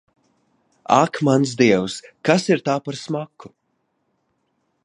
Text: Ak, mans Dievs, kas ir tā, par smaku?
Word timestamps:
Ak, 0.99 1.19
mans 1.27 1.53
Dievs, 1.59 1.97
kas 2.31 2.49
ir 2.55 2.65
tā, 2.71 2.81
par 2.89 3.01
smaku? 3.05 3.53